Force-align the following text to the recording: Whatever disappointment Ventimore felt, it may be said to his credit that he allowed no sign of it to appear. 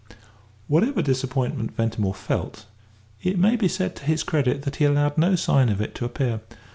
Whatever 0.67 1.03
disappointment 1.03 1.75
Ventimore 1.77 2.15
felt, 2.15 2.65
it 3.21 3.37
may 3.37 3.55
be 3.55 3.67
said 3.67 3.95
to 3.97 4.05
his 4.05 4.23
credit 4.23 4.63
that 4.63 4.77
he 4.77 4.85
allowed 4.85 5.15
no 5.15 5.35
sign 5.35 5.69
of 5.69 5.79
it 5.79 5.93
to 5.93 6.05
appear. 6.05 6.41